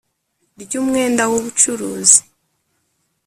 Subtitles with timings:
[0.61, 2.19] ry umwenda w ubucuruzi